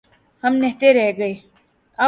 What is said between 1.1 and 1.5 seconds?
گئے۔